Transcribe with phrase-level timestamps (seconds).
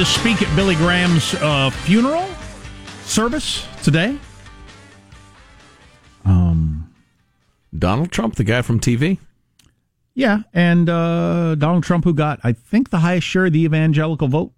[0.00, 2.26] is going to speak at Billy Graham's uh, funeral
[3.04, 4.16] service today.
[6.24, 6.92] Um,
[7.76, 9.18] Donald Trump, the guy from TV.
[10.14, 14.28] Yeah, and uh, Donald Trump, who got, I think, the highest share of the evangelical
[14.28, 14.52] vote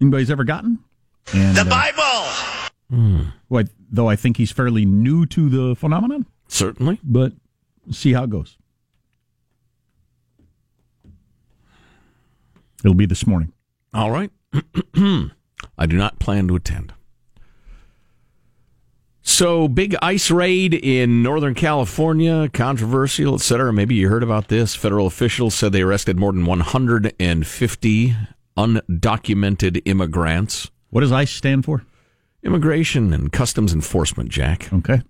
[0.00, 0.78] anybody's ever gotten.
[1.34, 3.32] And, the uh, Bible.
[3.48, 7.00] who I- though I think he's fairly new to the phenomenon, Certainly.
[7.02, 7.32] but
[7.90, 8.56] see how it goes.
[12.84, 13.52] It'll be this morning.
[13.98, 14.30] All right.
[15.76, 16.94] I do not plan to attend.
[19.22, 23.72] So, big ice raid in Northern California, controversial, et cetera.
[23.72, 24.76] Maybe you heard about this.
[24.76, 28.16] Federal officials said they arrested more than 150
[28.56, 30.70] undocumented immigrants.
[30.90, 31.84] What does ICE stand for?
[32.44, 34.72] Immigration and Customs Enforcement, Jack.
[34.72, 35.02] Okay.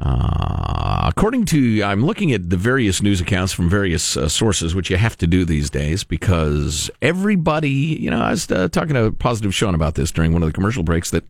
[0.00, 4.88] Uh, according to, I'm looking at the various news accounts from various uh, sources, which
[4.88, 9.12] you have to do these days because everybody, you know, I was uh, talking to
[9.12, 11.24] Positive Sean about this during one of the commercial breaks that,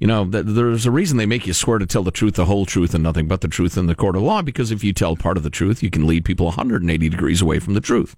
[0.00, 2.46] you know, that there's a reason they make you swear to tell the truth, the
[2.46, 4.94] whole truth, and nothing but the truth in the court of law because if you
[4.94, 8.16] tell part of the truth, you can lead people 180 degrees away from the truth.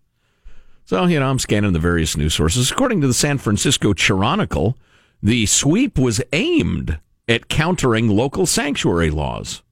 [0.85, 2.71] So, you know, I'm scanning the various news sources.
[2.71, 4.79] According to the San Francisco Chronicle,
[5.21, 9.63] the sweep was aimed at countering local sanctuary laws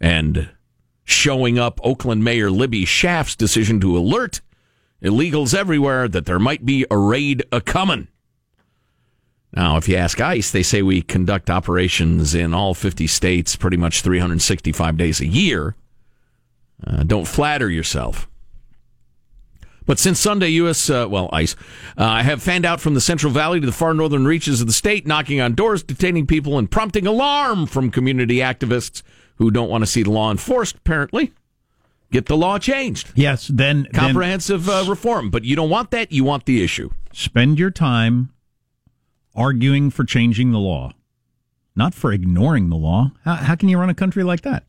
[0.00, 0.50] and
[1.04, 4.40] showing up Oakland Mayor Libby Schaaf's decision to alert
[5.02, 8.08] illegals everywhere that there might be a raid a coming.
[9.52, 13.76] Now, if you ask ICE, they say we conduct operations in all 50 states pretty
[13.76, 15.74] much 365 days a year.
[16.86, 18.28] Uh, don't flatter yourself.
[19.86, 20.90] But since Sunday, U.S.
[20.90, 21.54] Uh, well, ICE
[21.96, 24.72] uh, have fanned out from the Central Valley to the far northern reaches of the
[24.72, 29.02] state, knocking on doors, detaining people, and prompting alarm from community activists
[29.36, 30.76] who don't want to see the law enforced.
[30.76, 31.32] Apparently,
[32.10, 35.30] get the law changed, Yes, then, then comprehensive uh, reform.
[35.30, 36.10] But you don't want that.
[36.10, 36.90] You want the issue.
[37.12, 38.30] spend your time
[39.34, 40.92] arguing for changing the law,
[41.76, 43.12] not for ignoring the law.
[43.24, 44.64] How, how can you run a country like that?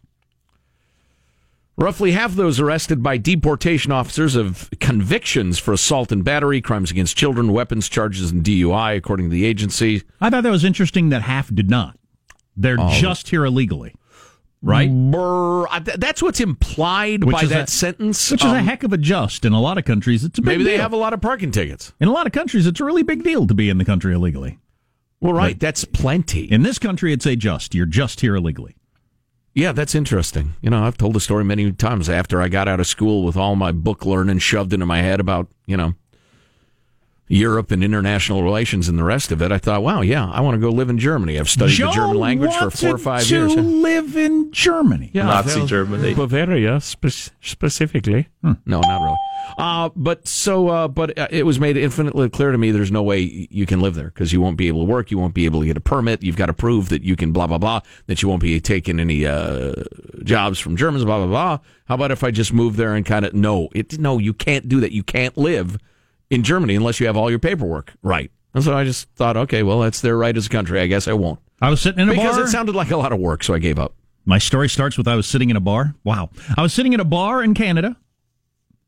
[1.80, 7.16] Roughly half those arrested by deportation officers have convictions for assault and battery, crimes against
[7.16, 10.02] children, weapons charges, and DUI, according to the agency.
[10.20, 11.96] I thought that was interesting that half did not.
[12.56, 12.90] They're Oh.
[13.00, 13.94] just here illegally,
[14.64, 14.90] right?
[14.90, 15.66] Brr,
[15.98, 18.32] that's what's implied Which by that a- sentence.
[18.32, 20.24] Which is a Um, heck of a just in a lot of countries.
[20.24, 21.94] It's a big Maybe they have a lot of parking tickets.
[22.02, 24.16] in a lot of countries, it's a really big deal to be in the country
[24.16, 24.58] illegally.
[25.22, 26.52] Well, right, that's plenty.
[26.52, 27.76] In this country, it's a just.
[27.76, 28.76] You're just here illegally.
[29.58, 30.54] Yeah, that's interesting.
[30.62, 33.36] You know, I've told the story many times after I got out of school with
[33.36, 35.96] all my book learning shoved into my head about, you know,
[37.28, 39.52] Europe and international relations and the rest of it.
[39.52, 41.38] I thought, wow, yeah, I want to go live in Germany.
[41.40, 43.56] I've studied Joe the German language for four or five to years.
[43.56, 45.12] To live in Germany.
[45.14, 46.14] Yeah, Nazi well, Germany.
[46.14, 48.30] Bavaria spe- specifically.
[48.44, 49.18] No, not really.
[49.58, 53.04] Uh, but so, uh, but uh, it was made infinitely clear to me there's no
[53.04, 55.12] way you can live there because you won't be able to work.
[55.12, 56.24] You won't be able to get a permit.
[56.24, 59.00] You've got to prove that you can blah, blah, blah, that you won't be taking
[59.00, 59.74] any uh,
[60.24, 61.60] jobs from Germans, blah, blah, blah.
[61.86, 64.70] How about if I just move there and kind of, no, it, no, you can't
[64.70, 64.92] do that.
[64.92, 65.78] You can't live
[66.30, 68.32] in Germany unless you have all your paperwork right.
[68.54, 70.80] And so I just thought, okay, well, that's their right as a country.
[70.80, 71.40] I guess I won't.
[71.62, 72.34] I was sitting in a Because bar.
[72.38, 73.94] Because it sounded like a lot of work, so I gave up.
[74.26, 75.94] My story starts with I was sitting in a bar.
[76.04, 76.30] Wow.
[76.58, 77.96] I was sitting in a bar in Canada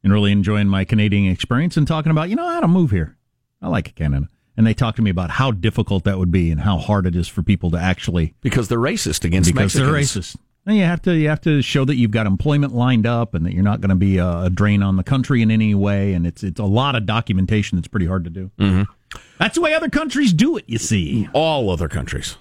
[0.03, 3.15] and really enjoying my Canadian experience and talking about, you know, how to move here.
[3.61, 4.27] I like Canada.
[4.57, 7.15] And they talked to me about how difficult that would be and how hard it
[7.15, 10.13] is for people to actually Because they're racist against because Mexicans.
[10.13, 10.35] they're racist.
[10.69, 13.43] And you have to you have to show that you've got employment lined up and
[13.43, 16.13] that you're not going to be a, a drain on the country in any way.
[16.13, 18.51] And it's it's a lot of documentation that's pretty hard to do.
[18.59, 19.19] Mm-hmm.
[19.39, 20.65] That's the way other countries do it.
[20.67, 21.27] You see.
[21.33, 22.37] all other countries,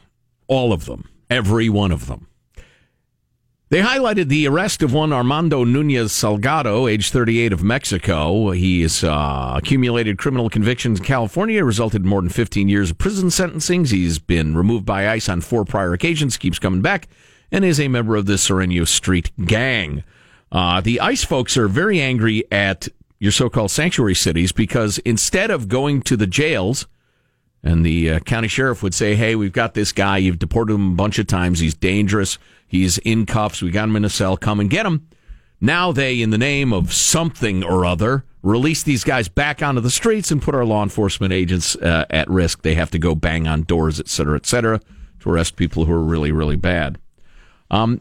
[0.46, 2.28] all of them, every one of them.
[3.70, 8.50] They highlighted the arrest of one Armando Nunez Salgado, age 38 of Mexico.
[8.50, 12.98] He has uh, accumulated criminal convictions in California, resulted in more than 15 years of
[12.98, 13.86] prison sentencing.
[13.86, 17.08] He's been removed by ICE on four prior occasions, keeps coming back,
[17.50, 20.04] and is a member of the Sureno Street Gang.
[20.50, 25.68] Uh, the ICE folks are very angry at your so-called sanctuary cities because instead of
[25.68, 26.86] going to the jails,
[27.62, 30.18] and the uh, county sheriff would say, "Hey, we've got this guy.
[30.18, 31.58] You've deported him a bunch of times.
[31.58, 32.38] He's dangerous.
[32.66, 33.60] He's in cuffs.
[33.60, 34.36] We got him in a cell.
[34.36, 35.08] Come and get him."
[35.60, 39.90] Now they, in the name of something or other, release these guys back onto the
[39.90, 42.62] streets and put our law enforcement agents uh, at risk.
[42.62, 44.80] They have to go bang on doors, et cetera, et cetera,
[45.20, 46.98] to arrest people who are really, really bad.
[47.70, 48.00] Um,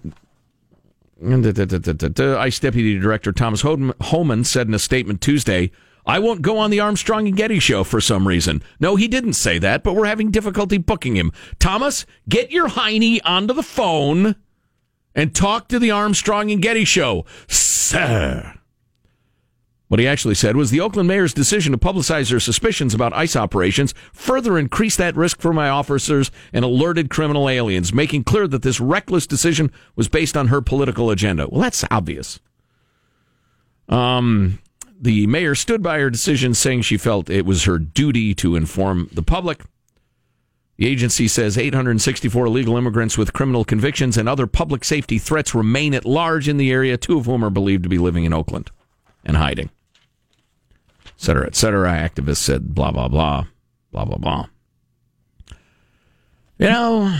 [1.21, 5.71] ICE Deputy Director Thomas Homan said in a statement Tuesday,
[6.05, 8.63] I won't go on the Armstrong and Getty show for some reason.
[8.79, 11.33] No, he didn't say that, but we're having difficulty booking him.
[11.59, 14.35] Thomas, get your hiney onto the phone
[15.13, 18.56] and talk to the Armstrong and Getty show, sir.
[19.87, 23.35] What he actually said was the Oakland mayor's decision to publicize their suspicions about ICE
[23.37, 28.63] operations further increased that risk for my officers and alerted criminal aliens, making clear that
[28.63, 31.47] this reckless decision was based on her political agenda.
[31.49, 32.41] Well, that's obvious.
[33.87, 34.59] Um,
[34.99, 39.09] the mayor stood by her decision, saying she felt it was her duty to inform
[39.13, 39.61] the public.
[40.75, 45.93] The agency says 864 illegal immigrants with criminal convictions and other public safety threats remain
[45.93, 48.69] at large in the area, two of whom are believed to be living in Oakland
[49.23, 49.69] and hiding
[51.21, 51.89] cetera, et cetera.
[51.89, 53.45] Activists said blah, blah, blah,
[53.91, 54.45] blah, blah, blah.
[56.59, 57.19] You know,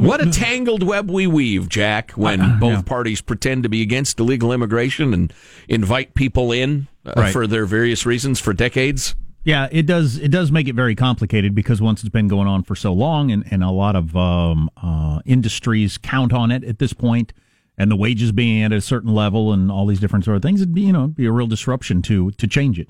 [0.00, 2.82] what a tangled web we weave, Jack, when uh, both yeah.
[2.82, 5.32] parties pretend to be against illegal immigration and
[5.68, 7.32] invite people in uh, right.
[7.32, 9.14] for their various reasons for decades.
[9.44, 10.18] Yeah, it does.
[10.18, 13.32] It does make it very complicated because once it's been going on for so long,
[13.32, 17.32] and, and a lot of um, uh, industries count on it at this point,
[17.78, 20.60] and the wages being at a certain level and all these different sort of things,
[20.60, 22.88] it'd be, you know, be a real disruption to, to change it.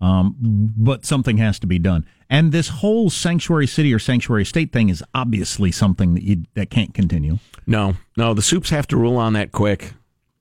[0.00, 0.36] Um,
[0.76, 2.06] but something has to be done.
[2.30, 6.70] And this whole sanctuary city or sanctuary state thing is obviously something that you, that
[6.70, 7.38] can't continue.
[7.66, 9.94] No, no, the soups have to rule on that quick.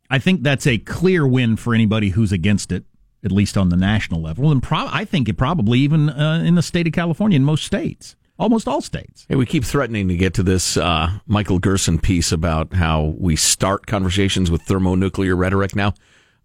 [0.09, 2.83] I think that's a clear win for anybody who's against it,
[3.23, 4.51] at least on the national level.
[4.51, 7.65] And pro- I think it probably even uh, in the state of California, in most
[7.65, 9.25] states almost all states.
[9.29, 13.35] Hey, we keep threatening to get to this uh, Michael Gerson piece about how we
[13.35, 15.93] start conversations with thermonuclear rhetoric now.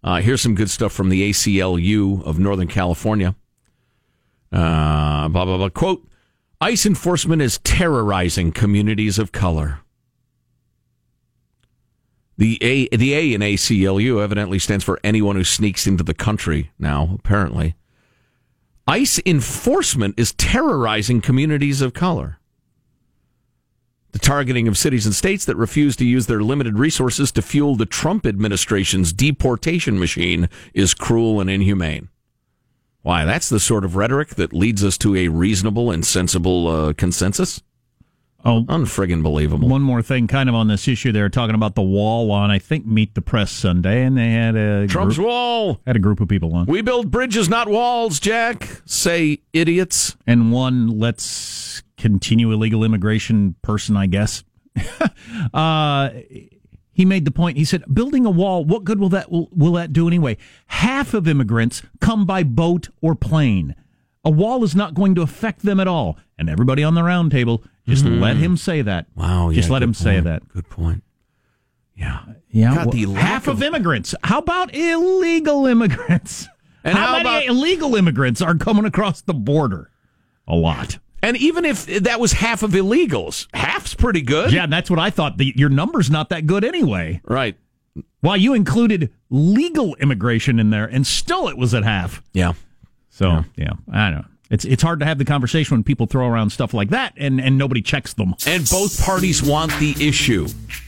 [0.03, 3.35] Uh, here's some good stuff from the ACLU of Northern California.
[4.51, 5.69] Uh, blah, blah, blah.
[5.69, 6.07] Quote
[6.61, 9.79] ICE enforcement is terrorizing communities of color.
[12.37, 16.71] The A, the A in ACLU evidently stands for anyone who sneaks into the country
[16.79, 17.75] now, apparently.
[18.87, 22.39] ICE enforcement is terrorizing communities of color.
[24.11, 27.75] The targeting of cities and states that refuse to use their limited resources to fuel
[27.75, 32.09] the Trump administration's deportation machine is cruel and inhumane.
[33.03, 36.93] Why, that's the sort of rhetoric that leads us to a reasonable and sensible uh,
[36.93, 37.61] consensus.
[38.45, 39.69] Oh, unfriggin' believable.
[39.69, 42.51] One more thing, kind of on this issue, they were talking about the wall on,
[42.51, 45.81] I think, Meet the Press Sunday, and they had a Trump's group, wall.
[45.87, 46.65] Had a group of people on.
[46.65, 48.81] We build bridges, not walls, Jack.
[48.85, 50.17] Say idiots.
[50.27, 54.43] And one, let's continue illegal immigration person, I guess.
[55.53, 56.09] uh,
[56.91, 57.57] he made the point.
[57.57, 60.37] He said, "Building a wall, what good will that will, will that do anyway?
[60.67, 63.75] Half of immigrants come by boat or plane.
[64.25, 67.31] A wall is not going to affect them at all." And everybody on the round
[67.31, 68.21] table just mm-hmm.
[68.21, 69.07] let him say that.
[69.15, 69.51] Wow.
[69.51, 69.97] Just yeah, let him point.
[69.97, 70.47] say that.
[70.49, 71.03] Good point.
[71.95, 72.19] Yeah.
[72.49, 72.85] Yeah.
[72.85, 74.15] Well, half of, of, immigrants.
[74.23, 76.47] How about illegal immigrants?
[76.85, 79.89] And how, how many about, illegal immigrants are coming across the border?
[80.49, 80.99] A lot.
[81.21, 84.51] And even if that was half of illegals, half's pretty good.
[84.51, 85.37] Yeah, that's what I thought.
[85.37, 87.21] The, your number's not that good anyway.
[87.23, 87.55] Right.
[88.21, 92.21] Well, you included legal immigration in there, and still it was at half.
[92.33, 92.51] Yeah.
[93.07, 94.27] So, yeah, yeah I don't know.
[94.49, 97.39] It's it's hard to have the conversation when people throw around stuff like that and,
[97.39, 98.35] and nobody checks them.
[98.45, 100.47] And both parties want the issue.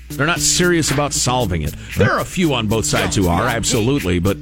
[0.10, 1.74] They're not serious about solving it.
[1.98, 4.38] There are a few on both sides who are, absolutely, but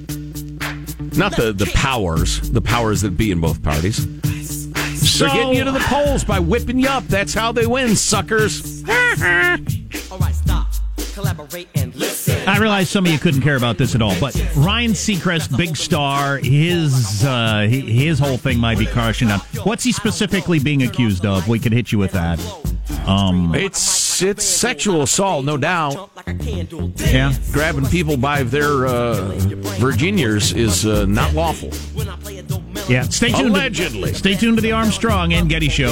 [1.15, 4.03] not the, the powers, the powers that be in both parties.
[5.07, 7.05] So, They're getting you to the polls by whipping you up.
[7.05, 8.83] That's how they win, suckers.
[8.89, 10.67] All right, stop.
[11.13, 12.12] Collaborate and listen.
[12.45, 15.77] I realize some of you couldn't care about this at all, but Ryan Seacrest, big
[15.77, 19.39] star, his uh, his whole thing might be crushing on.
[19.63, 21.47] What's he specifically being accused of?
[21.47, 22.39] We could hit you with that.
[23.07, 26.09] Um, it's it's sexual assault, no doubt.
[26.97, 29.31] Yeah, grabbing people by their uh,
[29.79, 31.69] Virginias is uh, not lawful.
[32.89, 33.49] Yeah, stay tuned.
[33.49, 35.91] Allegedly, to, stay tuned to the Armstrong and Getty show.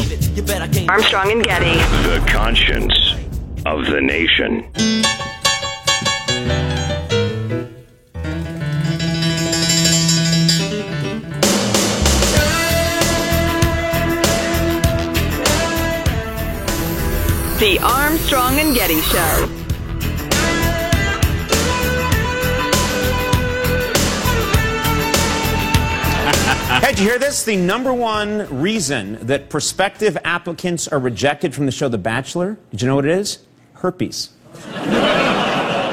[0.89, 1.75] Armstrong and Getty,
[2.07, 3.13] the conscience
[3.65, 4.69] of the nation.
[17.83, 19.17] Armstrong and Getty Show.
[26.79, 27.43] hey, did you hear this?
[27.43, 32.83] The number one reason that prospective applicants are rejected from the show The Bachelor, did
[32.83, 33.39] you know what it is?
[33.73, 34.29] Herpes.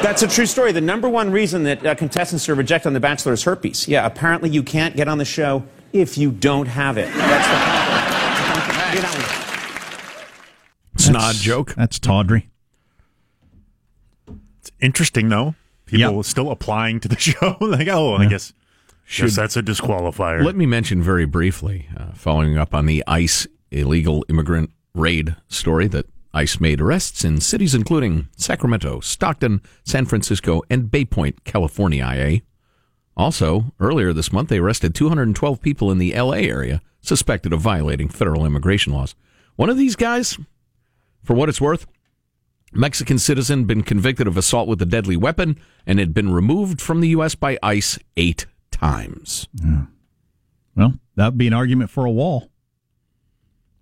[0.01, 0.73] That's a true story.
[0.73, 3.89] The number one reason that uh, contestants are rejected on The Bachelor is herpes.
[3.89, 7.11] Yeah, apparently you can't get on the show if you don't have it.
[7.15, 7.49] That's
[9.41, 9.43] the.
[11.13, 11.75] Snod joke.
[11.75, 12.51] That's tawdry.
[14.61, 15.55] It's interesting, though.
[15.87, 16.25] People yep.
[16.25, 17.57] still applying to the show.
[17.61, 18.27] like, oh, yeah.
[18.27, 18.53] I guess,
[19.05, 20.45] Should, guess that's a disqualifier.
[20.45, 25.87] Let me mention very briefly, uh, following up on the ICE illegal immigrant raid story,
[25.89, 32.05] that ICE made arrests in cities including Sacramento, Stockton, San Francisco, and Bay Point, California,
[32.07, 32.43] IA
[33.17, 36.43] Also, earlier this month, they arrested 212 people in the L.A.
[36.43, 39.15] area suspected of violating federal immigration laws.
[39.57, 40.39] One of these guys,
[41.23, 41.87] for what it's worth,
[42.73, 47.01] Mexican citizen, been convicted of assault with a deadly weapon and had been removed from
[47.01, 47.35] the U.S.
[47.35, 49.49] by ICE eight times,
[50.77, 52.51] Well, that would be an argument for a wall.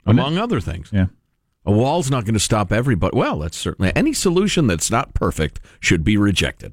[0.07, 0.91] among other things.
[0.93, 1.07] Yeah.
[1.65, 3.17] A wall's not going to stop everybody.
[3.17, 6.73] Well, that's certainly any solution that's not perfect should be rejected.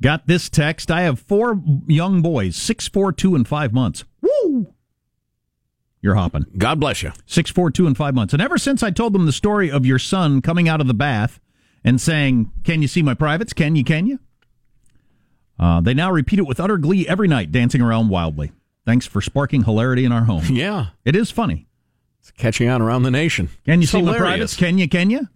[0.00, 0.90] Got this text.
[0.92, 4.04] I have four young boys, six, four, two, and five months.
[4.22, 4.72] Woo!
[6.02, 6.46] You're hopping.
[6.56, 7.12] God bless you.
[7.26, 8.32] Six, four, two, and five months.
[8.32, 10.94] And ever since I told them the story of your son coming out of the
[10.94, 11.40] bath
[11.84, 13.52] and saying, Can you see my privates?
[13.52, 13.84] Can you?
[13.84, 14.18] Can you?
[15.58, 18.50] Uh, they now repeat it with utter glee every night, dancing around wildly.
[18.86, 20.44] Thanks for sparking hilarity in our home.
[20.50, 21.68] Yeah, It is funny.
[22.18, 23.50] it's catching on around the nation.
[23.66, 24.56] Can you It's see my privates?
[24.56, 24.88] Can you?
[24.88, 25.28] Can you?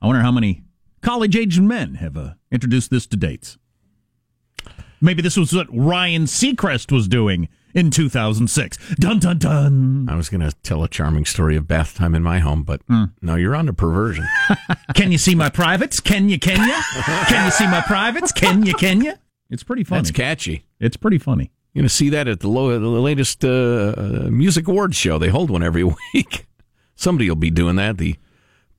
[0.00, 0.62] I wonder how many
[1.02, 3.58] college aged men have uh, introduced this to dates.
[5.00, 8.78] Maybe this was what Ryan Seacrest was doing in 2006.
[8.94, 10.08] Dun dun dun.
[10.08, 12.80] I was going to tell a charming story of bath time in my home, but
[12.88, 13.04] Hmm.
[13.20, 14.26] no, you're on to perversion.
[14.94, 16.00] Can you see my privates?
[16.00, 16.38] Can you?
[16.38, 17.02] Can you?
[17.28, 18.32] Can you see my privates?
[18.32, 18.74] Can you?
[18.74, 19.14] Can you?
[19.50, 19.98] It's pretty funny.
[20.00, 20.64] That's catchy.
[20.80, 21.50] it's pretty funny.
[21.72, 25.18] You're going to see that at the, low, the latest uh, music awards show.
[25.18, 25.82] They hold one every
[26.14, 26.46] week.
[26.94, 27.98] Somebody will be doing that.
[27.98, 28.14] The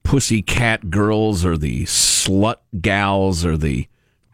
[0.03, 3.87] pussy cat girls or the slut gals or the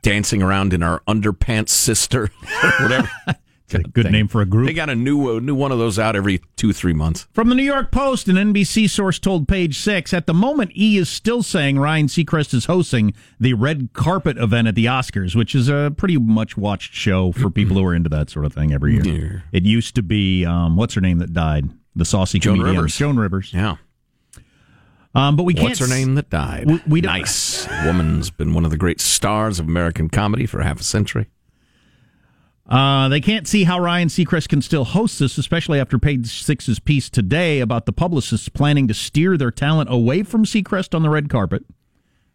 [0.03, 2.25] dancing around in our underpants sister
[2.63, 3.09] or whatever.
[3.73, 4.67] It's a good name for a group.
[4.67, 7.27] They got a new uh, new one of those out every two three months.
[7.33, 10.97] From the New York Post, an NBC source told Page Six, at the moment, E
[10.97, 15.55] is still saying Ryan Seacrest is hosting the red carpet event at the Oscars, which
[15.55, 18.73] is a pretty much watched show for people who are into that sort of thing
[18.73, 19.03] every year.
[19.05, 19.39] Yeah.
[19.51, 22.95] It used to be um, what's her name that died, the saucy Joan comedian Rivers.
[22.97, 23.53] Joan Rivers.
[23.53, 23.77] Yeah.
[25.13, 25.69] Um, but we can't.
[25.69, 26.67] What's her name that died?
[26.67, 30.61] We- we don't- nice woman's been one of the great stars of American comedy for
[30.61, 31.27] half a century.
[32.67, 36.79] Uh, they can't see how Ryan Seacrest can still host this, especially after Page Six's
[36.79, 41.09] piece today about the publicists planning to steer their talent away from Seacrest on the
[41.09, 41.65] red carpet.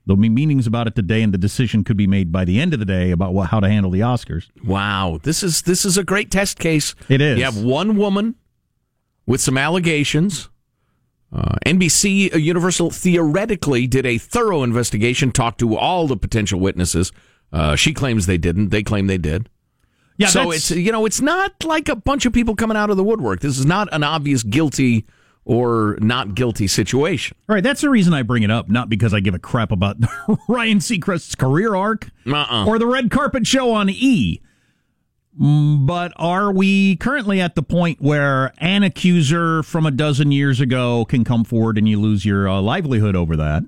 [0.04, 2.72] There'll be meetings about it today, and the decision could be made by the end
[2.72, 4.48] of the day about what, how to handle the Oscars.
[4.64, 6.94] Wow, this is this is a great test case.
[7.08, 7.38] It is.
[7.38, 8.36] You have one woman
[9.26, 10.48] with some allegations.
[11.32, 17.10] Uh, NBC uh, Universal theoretically did a thorough investigation, talked to all the potential witnesses.
[17.52, 18.68] Uh, she claims they didn't.
[18.68, 19.48] They claim they did.
[20.18, 22.96] Yeah, so it's you know it's not like a bunch of people coming out of
[22.96, 23.40] the woodwork.
[23.40, 25.06] This is not an obvious guilty
[25.44, 27.36] or not guilty situation.
[27.48, 29.70] All right, that's the reason I bring it up, not because I give a crap
[29.70, 29.96] about
[30.48, 32.66] Ryan Seacrest's career arc Uh-uh.
[32.66, 34.40] or the red carpet show on E.
[35.40, 40.60] Mm, But are we currently at the point where an accuser from a dozen years
[40.60, 43.62] ago can come forward and you lose your uh, livelihood over that?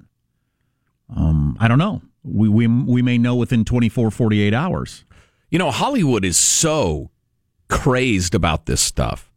[1.15, 2.03] Um, I don't know.
[2.25, 5.05] We, we we may know within 24, 48 hours.
[5.51, 7.11] You know, Hollywood is so
[7.69, 9.31] crazed about this stuff,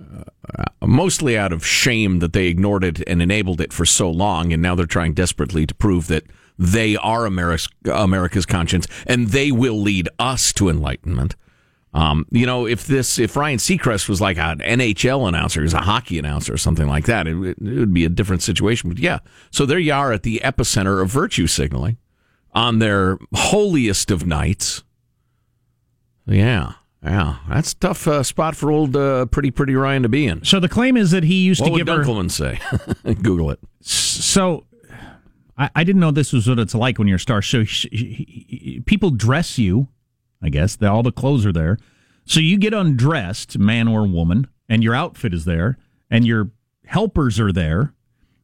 [0.00, 4.52] uh, mostly out of shame that they ignored it and enabled it for so long,
[4.52, 6.24] and now they're trying desperately to prove that
[6.58, 11.34] they are America's, America's conscience and they will lead us to enlightenment.
[11.92, 15.78] Um, you know, if this, if Ryan Seacrest was like an NHL announcer, he's a
[15.78, 18.90] hockey announcer or something like that, it, it would be a different situation.
[18.90, 19.20] But yeah,
[19.52, 21.98] so there you are at the epicenter of virtue signaling
[22.52, 24.82] on their holiest of nights.
[26.26, 30.26] Yeah, yeah, that's a tough uh, spot for old uh, pretty pretty Ryan to be
[30.26, 30.44] in.
[30.44, 32.02] So the claim is that he used What to give her.
[32.02, 32.58] Dunkelman say?
[33.22, 33.60] Google it.
[33.80, 34.64] So
[35.56, 37.42] I, I didn't know this was what it's like when you're a star.
[37.42, 39.88] So sh- sh- people dress you,
[40.42, 40.76] I guess.
[40.76, 41.78] The, all the clothes are there.
[42.24, 45.76] So you get undressed, man or woman, and your outfit is there,
[46.10, 46.50] and your
[46.86, 47.92] helpers are there.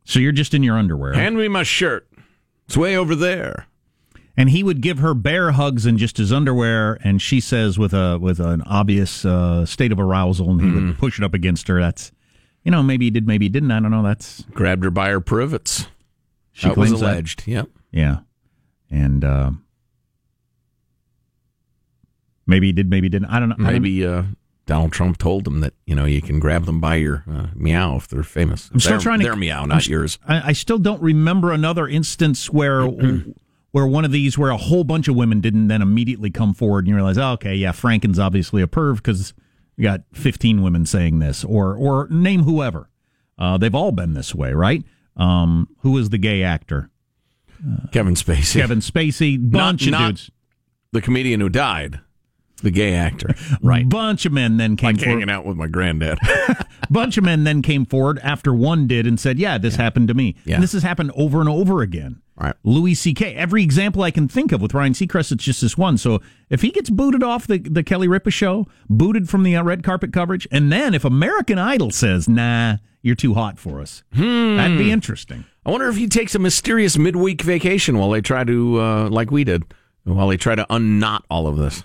[0.04, 1.14] So you're just in your underwear.
[1.14, 2.06] Hand me my shirt.
[2.66, 3.66] It's way over there.
[4.40, 7.92] And he would give her bear hugs in just his underwear, and she says with
[7.92, 11.68] a with an obvious uh, state of arousal, and he would push it up against
[11.68, 11.78] her.
[11.80, 12.10] That's
[12.64, 13.70] you know maybe he did, maybe he didn't.
[13.70, 14.02] I don't know.
[14.02, 15.86] That's Grabbed her by her privets.
[16.52, 17.06] she that was claims that.
[17.12, 17.42] alleged.
[17.46, 17.68] Yep.
[17.92, 18.18] Yeah.
[18.90, 19.50] And uh,
[22.46, 23.28] maybe he did, maybe he didn't.
[23.28, 23.56] I don't know.
[23.58, 24.22] Maybe uh,
[24.66, 27.96] Donald Trump told them that you know you can grab them by your uh, meow
[27.96, 28.70] if they're famous.
[28.72, 30.18] I'm still Their- trying to- their meow, I'm not yours.
[30.26, 32.82] I, I still don't remember another instance where
[33.72, 36.80] where one of these where a whole bunch of women didn't then immediately come forward
[36.80, 39.32] and you realize, oh, okay, yeah, Franken's obviously a perv because
[39.76, 42.90] we got 15 women saying this, or or name whoever.
[43.38, 44.84] Uh, they've all been this way, right?
[45.16, 46.90] Um, who is the gay actor?
[47.92, 50.30] Kevin Spacey, Kevin Spacey, bunch of not- dudes,
[50.92, 52.00] the comedian who died,
[52.62, 53.86] the gay actor, right?
[53.88, 55.20] Bunch of men then came like forward.
[55.20, 56.18] hanging out with my granddad.
[56.90, 60.14] bunch of men then came forward after one did and said, "Yeah, this happened to
[60.14, 60.54] me." Yeah.
[60.54, 62.22] And this has happened over and over again.
[62.40, 62.54] Right.
[62.64, 63.34] Louis C.K.
[63.34, 65.98] Every example I can think of with Ryan Seacrest, it's just this one.
[65.98, 69.62] So if he gets booted off the, the Kelly Ripa show, booted from the uh,
[69.62, 74.04] red carpet coverage, and then if American Idol says, nah, you're too hot for us,
[74.12, 75.44] that'd be interesting.
[75.66, 79.30] I wonder if he takes a mysterious midweek vacation while they try to, uh, like
[79.30, 79.64] we did,
[80.04, 81.84] while they try to unknot all of this.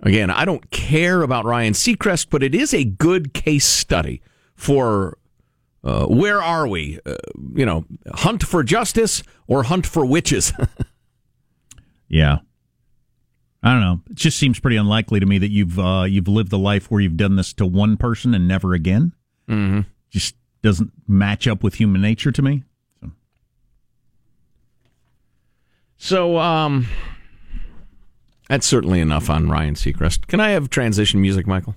[0.00, 4.22] Again, I don't care about Ryan Seacrest, but it is a good case study
[4.54, 5.18] for
[5.84, 6.98] uh, where are we?
[7.04, 7.16] Uh,
[7.54, 7.84] you know,
[8.14, 10.52] hunt for justice or hunt for witches?
[12.12, 12.38] Yeah.
[13.62, 14.00] I don't know.
[14.10, 17.00] It just seems pretty unlikely to me that you've uh, you've lived a life where
[17.00, 19.12] you've done this to one person and never again.
[19.48, 19.80] Mm-hmm.
[20.10, 22.64] Just doesn't match up with human nature to me.
[23.00, 23.10] So.
[25.96, 26.86] so, um,
[28.48, 30.26] that's certainly enough on Ryan Seacrest.
[30.26, 31.76] Can I have transition music, Michael?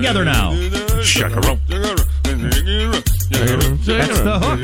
[0.00, 0.52] Together now.
[1.02, 1.60] Chacarone.
[3.84, 4.60] That's the hook.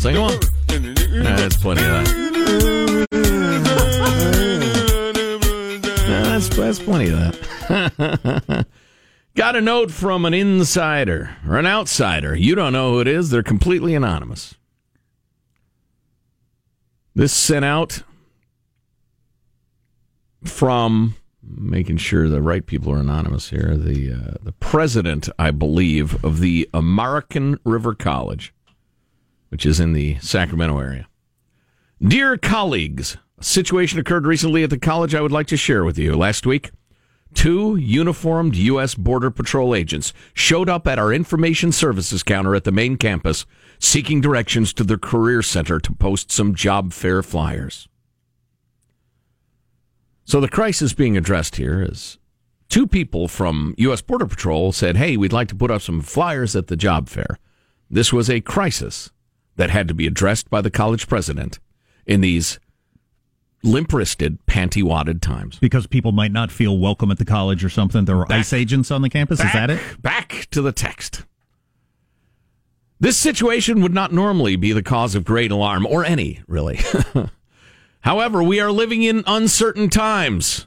[0.00, 0.38] Sing along.
[1.22, 3.06] Nah, that's plenty of that.
[6.08, 8.66] Nah, that's, that's plenty of that.
[9.34, 12.36] Got a note from an insider or an outsider.
[12.36, 13.30] You don't know who it is.
[13.30, 14.54] They're completely anonymous.
[17.16, 18.04] This sent out
[20.44, 23.76] from making sure the right people are anonymous here.
[23.76, 28.54] The uh, the president, I believe, of the American River College,
[29.48, 31.08] which is in the Sacramento area.
[32.02, 35.98] Dear colleagues, a situation occurred recently at the college I would like to share with
[35.98, 36.16] you.
[36.16, 36.70] Last week,
[37.34, 38.94] two uniformed U.S.
[38.94, 43.44] Border Patrol agents showed up at our information services counter at the main campus
[43.78, 47.88] seeking directions to the Career Center to post some job fair flyers.
[50.30, 52.16] So the crisis being addressed here is
[52.68, 54.00] two people from U.S.
[54.00, 57.36] Border Patrol said, Hey, we'd like to put up some flyers at the job fair.
[57.90, 59.10] This was a crisis
[59.56, 61.58] that had to be addressed by the college president
[62.06, 62.60] in these
[63.64, 65.58] limp wristed, panty wadded times.
[65.58, 68.04] Because people might not feel welcome at the college or something.
[68.04, 69.40] There were Back- ICE agents on the campus.
[69.40, 69.80] Is that it?
[70.00, 71.24] Back to the text.
[73.00, 76.78] This situation would not normally be the cause of great alarm, or any, really.
[78.02, 80.66] However, we are living in uncertain times,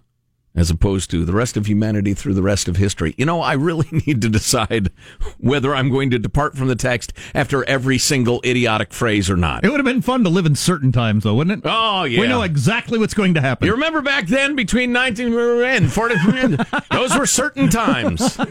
[0.55, 3.15] as opposed to the rest of humanity through the rest of history.
[3.17, 4.91] You know, I really need to decide
[5.39, 9.65] whether I'm going to depart from the text after every single idiotic phrase or not.
[9.65, 11.69] It would have been fun to live in certain times, though, wouldn't it?
[11.69, 12.19] Oh, yeah.
[12.19, 13.65] We know exactly what's going to happen.
[13.65, 16.15] You remember back then between 19 and 40,
[16.91, 18.37] those were certain times.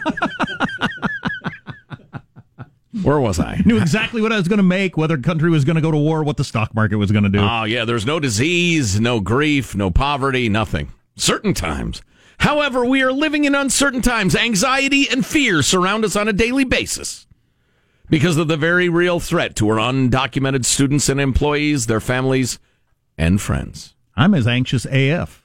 [3.02, 3.62] Where was I?
[3.64, 5.96] knew exactly what I was going to make, whether country was going to go to
[5.96, 7.40] war, what the stock market was going to do.
[7.40, 10.92] Oh, yeah, there's no disease, no grief, no poverty, nothing.
[11.16, 12.02] Certain times.
[12.38, 14.37] However, we are living in uncertain times.
[14.37, 17.26] Anxiety and fear surround us on a daily basis
[18.11, 22.59] because of the very real threat to our undocumented students and employees, their families,
[23.16, 23.94] and friends.
[24.16, 25.41] I'm as anxious AF.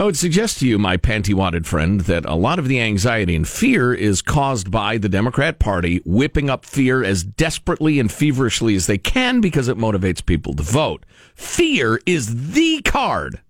[0.00, 3.36] I would suggest to you, my panty wadded friend, that a lot of the anxiety
[3.36, 8.74] and fear is caused by the Democrat Party whipping up fear as desperately and feverishly
[8.74, 11.04] as they can because it motivates people to vote.
[11.34, 13.42] Fear is the card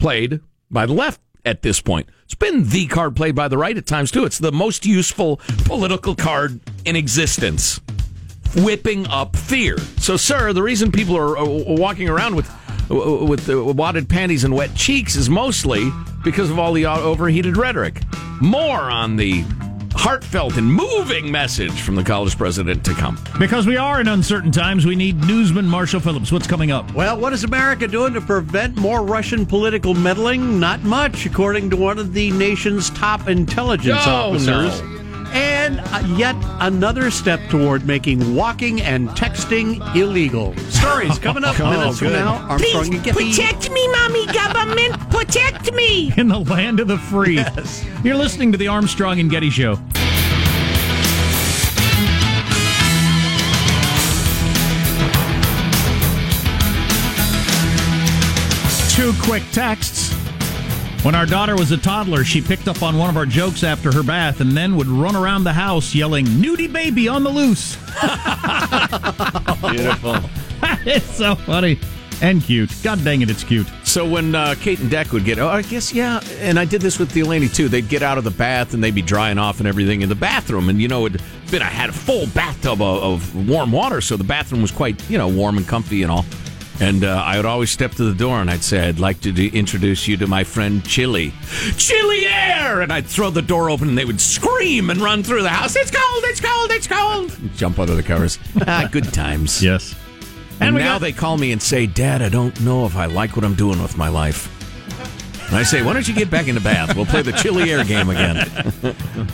[0.00, 2.08] played by the left at this point.
[2.24, 4.24] It's been the card played by the right at times too.
[4.24, 7.80] It's the most useful political card in existence.
[8.56, 9.78] Whipping up fear.
[9.98, 12.50] So, sir, the reason people are walking around with
[12.88, 15.90] with the wadded panties and wet cheeks is mostly
[16.22, 18.02] because of all the overheated rhetoric.
[18.40, 19.44] More on the
[19.96, 23.16] heartfelt and moving message from the college president to come.
[23.38, 26.32] Because we are in uncertain times, we need newsman Marshall Phillips.
[26.32, 26.92] What's coming up?
[26.94, 30.58] Well, what is America doing to prevent more Russian political meddling?
[30.58, 34.80] Not much, according to one of the nation's top intelligence Oh, officers.
[34.82, 34.93] no.
[35.34, 40.54] And uh, yet another step toward making walking and texting illegal.
[40.70, 42.34] Stories coming up Oh, minutes from now.
[42.48, 43.72] Armstrong and Getty.
[43.72, 44.94] me, mommy government.
[45.10, 46.12] Protect me.
[46.16, 47.34] In the land of the free.
[47.36, 47.84] Yes.
[48.04, 49.78] You're listening to the Armstrong and Getty Show.
[58.90, 60.14] Two quick texts.
[61.04, 63.92] When our daughter was a toddler, she picked up on one of our jokes after
[63.92, 67.76] her bath and then would run around the house yelling, Nudie baby on the loose.
[69.70, 70.16] Beautiful.
[70.86, 71.78] it's so funny
[72.22, 72.74] and cute.
[72.82, 73.66] God dang it, it's cute.
[73.82, 76.80] So when uh, Kate and Deck would get, oh, I guess yeah, and I did
[76.80, 77.68] this with Delaney too.
[77.68, 80.14] They'd get out of the bath and they'd be drying off and everything in the
[80.14, 84.00] bathroom, and you know, it'd been I had a full bathtub of, of warm water,
[84.00, 86.24] so the bathroom was quite you know warm and comfy and all.
[86.80, 89.30] And uh, I would always step to the door and I'd say, I'd like to
[89.32, 91.32] d- introduce you to my friend Chili.
[91.76, 92.80] Chili Air!
[92.80, 95.76] And I'd throw the door open and they would scream and run through the house.
[95.76, 97.38] It's cold, it's cold, it's cold.
[97.56, 98.38] Jump under the covers.
[98.66, 99.62] ah, good times.
[99.62, 99.94] Yes.
[100.60, 103.06] And, we now got- they call me and say, Dad, I don't know if I
[103.06, 104.48] like what I'm doing with my life.
[105.48, 106.96] And I say, why don't you get back in the bath?
[106.96, 108.38] We'll play the chilly Air game again.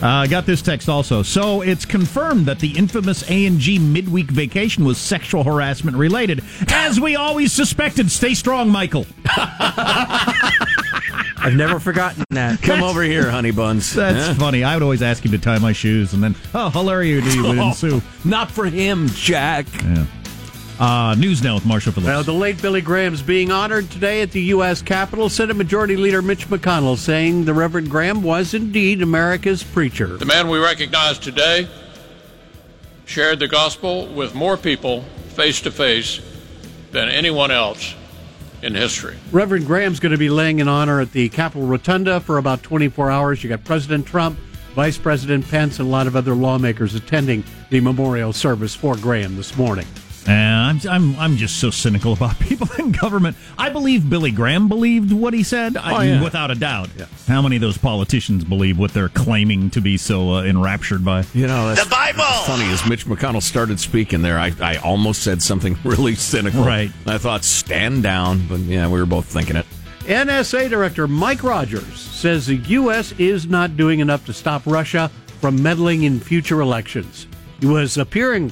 [0.01, 1.23] I uh, got this text also.
[1.23, 6.43] So it's confirmed that the infamous A and G midweek vacation was sexual harassment related,
[6.67, 8.11] as we always suspected.
[8.11, 9.05] Stay strong, Michael.
[11.43, 12.61] I've never forgotten that.
[12.61, 13.93] Come over here, honey buns.
[13.95, 14.33] That's Huh?
[14.35, 14.63] funny.
[14.63, 17.99] I would always ask him to tie my shoes, and then oh, hilarity would ensue.
[18.23, 19.65] Not for him, Jack.
[19.83, 20.05] Yeah.
[20.81, 22.07] Uh, news now with Marshall Phillips.
[22.07, 24.81] Well, the late Billy Graham's being honored today at the U.S.
[24.81, 25.29] Capitol.
[25.29, 30.17] Senate Majority Leader Mitch McConnell saying the Reverend Graham was indeed America's preacher.
[30.17, 31.67] The man we recognize today
[33.05, 35.03] shared the gospel with more people
[35.35, 36.19] face to face
[36.89, 37.93] than anyone else
[38.63, 39.17] in history.
[39.31, 43.11] Reverend Graham's going to be laying in honor at the Capitol Rotunda for about 24
[43.11, 43.43] hours.
[43.43, 44.39] You got President Trump,
[44.73, 49.35] Vice President Pence, and a lot of other lawmakers attending the memorial service for Graham
[49.35, 49.85] this morning.
[50.27, 53.35] And I'm, I'm, I'm just so cynical about people in government.
[53.57, 56.23] I believe Billy Graham believed what he said, I, Oh, yeah.
[56.23, 56.89] without a doubt.
[57.27, 61.25] How many of those politicians believe what they're claiming to be so uh, enraptured by?
[61.33, 62.23] You know, that's The Bible!
[62.45, 62.65] funny.
[62.71, 66.63] As Mitch McConnell started speaking there, I, I almost said something really cynical.
[66.63, 66.91] Right.
[67.07, 68.47] I thought, stand down.
[68.47, 69.65] But yeah, we were both thinking it.
[70.01, 73.11] NSA Director Mike Rogers says the U.S.
[73.19, 77.27] is not doing enough to stop Russia from meddling in future elections.
[77.59, 78.51] He was appearing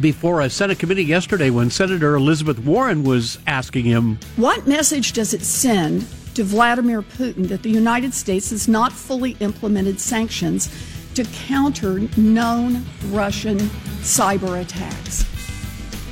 [0.00, 5.32] before a Senate committee yesterday when Senator Elizabeth Warren was asking him, What message does
[5.34, 10.68] it send to Vladimir Putin that the United States has not fully implemented sanctions
[11.14, 13.58] to counter known Russian
[14.02, 15.24] cyber attacks?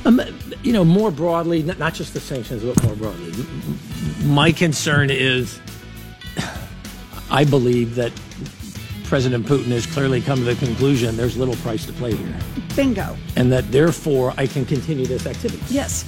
[0.05, 0.21] Um,
[0.63, 3.31] you know, more broadly, not, not just the sanctions, but more broadly.
[3.33, 3.79] M-
[4.23, 5.59] m- My concern is
[7.31, 8.11] I believe that
[9.05, 12.39] President Putin has clearly come to the conclusion there's little price to play here,
[12.75, 13.15] Bingo.
[13.35, 15.63] and that therefore I can continue this activity.
[15.69, 16.05] Yes.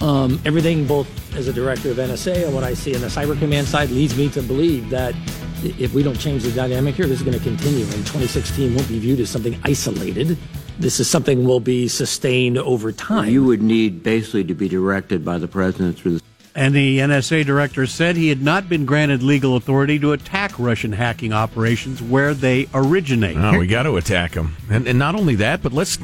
[0.00, 3.38] Um, everything, both as a director of NSA and what I see in the cyber
[3.38, 5.14] command side, leads me to believe that
[5.62, 7.84] if we don't change the dynamic here, this is going to continue.
[7.84, 10.36] And 2016 won't be viewed as something isolated.
[10.78, 13.30] This is something will be sustained over time.
[13.30, 16.22] You would need basically to be directed by the president through the
[16.56, 20.92] and the NSA director said he had not been granted legal authority to attack Russian
[20.92, 23.36] hacking operations where they originate.
[23.36, 25.98] Oh, we got to attack them, and, and not only that, but let's.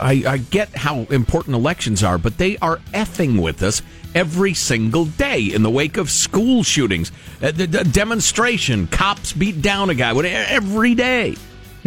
[0.00, 3.80] I, I get how important elections are, but they are effing with us
[4.12, 9.62] every single day in the wake of school shootings, uh, the, the demonstration, cops beat
[9.62, 11.36] down a guy, every day.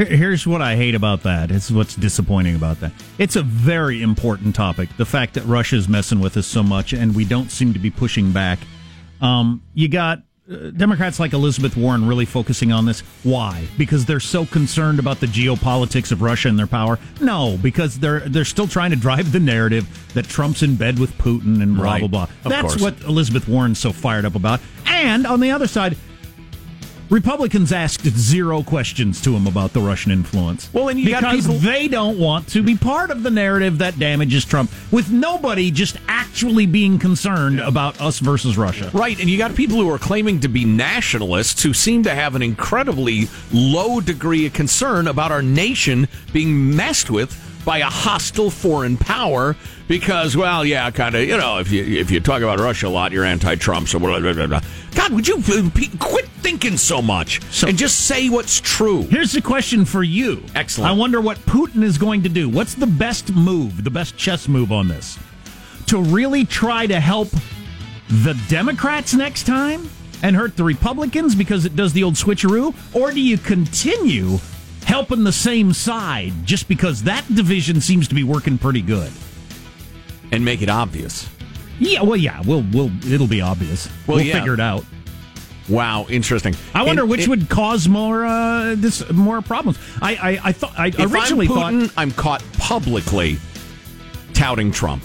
[0.07, 1.51] Here- Here's what I hate about that.
[1.51, 2.91] It's what's disappointing about that.
[3.17, 4.89] It's a very important topic.
[4.97, 7.89] The fact that Russia's messing with us so much and we don't seem to be
[7.91, 8.59] pushing back.
[9.21, 13.01] Um, you got uh, Democrats like Elizabeth Warren really focusing on this.
[13.23, 13.67] Why?
[13.77, 16.97] Because they're so concerned about the geopolitics of Russia and their power?
[17.21, 19.85] No, because they're they're still trying to drive the narrative
[20.15, 21.99] that Trump's in bed with Putin and blah Right.
[21.99, 22.23] blah blah.
[22.45, 22.81] Of That's course.
[22.81, 24.59] what Elizabeth Warren's so fired up about.
[24.88, 25.95] And on the other side,
[27.09, 30.69] Republicans asked zero questions to him about the Russian influence.
[30.71, 33.79] Well, and you got because people- they don't want to be part of the narrative
[33.79, 38.91] that damages Trump, with nobody just actually being concerned about us versus Russia.
[38.93, 42.35] Right, and you got people who are claiming to be nationalists who seem to have
[42.35, 48.49] an incredibly low degree of concern about our nation being messed with by a hostile
[48.49, 49.55] foreign power
[49.87, 52.89] because, well, yeah, kind of, you know, if you if you talk about Russia a
[52.89, 53.87] lot, you're anti-Trump.
[53.87, 54.61] So, blah, blah, blah, blah.
[54.95, 55.69] God, would you uh,
[55.99, 59.03] quit thinking so much and just say what's true?
[59.03, 60.43] Here's the question for you.
[60.55, 60.89] Excellent.
[60.89, 62.49] I wonder what Putin is going to do.
[62.49, 65.19] What's the best move, the best chess move on this?
[65.87, 67.29] To really try to help
[68.07, 69.89] the Democrats next time
[70.23, 72.75] and hurt the Republicans because it does the old switcheroo?
[72.95, 74.39] Or do you continue
[74.89, 79.12] helping the same side just because that division seems to be working pretty good?
[80.32, 81.30] And make it obvious.
[81.80, 83.88] Yeah, well, yeah, we'll, we'll, it'll be obvious.
[84.08, 84.39] Well, we'll yeah.
[84.39, 84.84] figure it out.
[85.69, 86.56] Wow, interesting.
[86.73, 89.78] I wonder And which it- would cause more uh, this more problems.
[90.02, 91.54] I I, I thought I originally I'm
[91.88, 93.38] thought I'm caught publicly
[94.34, 95.04] touting Trump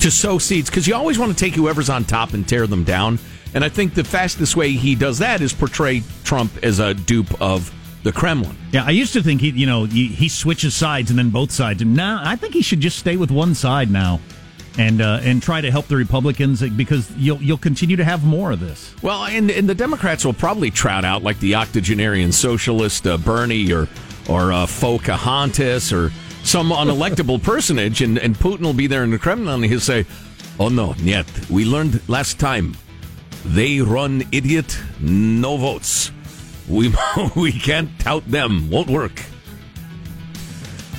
[0.00, 2.84] to sow seeds because you always want to take whoever's on top and tear them
[2.84, 3.18] down.
[3.54, 7.40] And I think the fastest way he does that is portray Trump as a dupe
[7.40, 7.72] of
[8.06, 8.56] the Kremlin.
[8.70, 11.50] Yeah, I used to think he, you know, he, he switches sides and then both
[11.50, 11.82] sides.
[11.82, 14.20] And now I think he should just stay with one side now,
[14.78, 18.52] and uh, and try to help the Republicans because you'll you'll continue to have more
[18.52, 18.94] of this.
[19.02, 23.72] Well, and, and the Democrats will probably trout out like the octogenarian socialist uh, Bernie
[23.72, 23.88] or
[24.28, 26.12] or uh, Pocahontas or
[26.44, 30.06] some unelectable personage, and, and Putin will be there in the Kremlin, and he'll say,
[30.60, 32.76] "Oh no, yet we learned last time
[33.44, 36.12] they run idiot, no votes.
[36.68, 36.94] We
[37.36, 38.70] we can't tout them.
[38.70, 39.22] Won't work."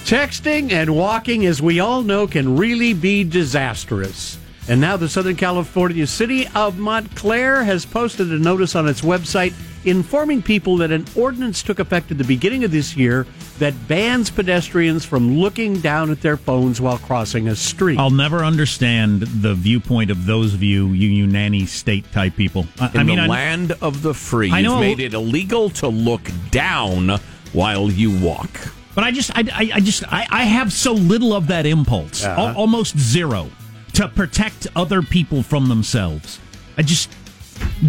[0.06, 4.38] Texting and walking, as we all know, can really be disastrous.
[4.70, 9.54] And now the Southern California city of Montclair has posted a notice on its website
[9.88, 13.26] informing people that an ordinance took effect at the beginning of this year
[13.60, 17.98] that bans pedestrians from looking down at their phones while crossing a street.
[17.98, 22.68] I'll never understand the viewpoint of those of you, you, you nanny state type people.
[22.80, 25.14] I, In I mean, the I- land of the free, I you've know- made it
[25.14, 27.20] illegal to look down
[27.54, 28.50] while you walk.
[28.94, 32.26] But I just, I, I, I just, I, I have so little of that impulse,
[32.26, 32.48] Uh-huh.
[32.48, 33.50] al- almost zero,
[33.94, 36.40] to protect other people from themselves.
[36.78, 37.10] I just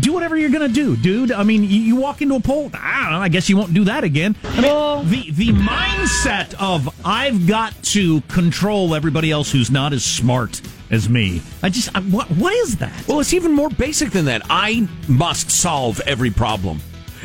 [0.01, 1.33] do whatever you're gonna do, dude.
[1.33, 2.71] I mean, you, you walk into a pole.
[2.75, 3.21] I don't know.
[3.21, 4.37] I guess you won't do that again.
[4.45, 10.05] I mean, the the mindset of I've got to control everybody else who's not as
[10.05, 11.43] smart as me.
[11.63, 13.07] I just, I, what, what is that?
[13.07, 14.43] Well, it's even more basic than that.
[14.49, 16.81] I must solve every problem,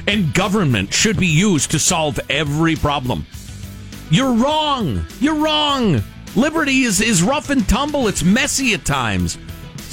[0.07, 3.25] and government should be used to solve every problem.
[4.09, 5.05] You're wrong.
[5.19, 6.03] You're wrong.
[6.35, 8.07] Liberty is, is rough and tumble.
[8.07, 9.37] It's messy at times.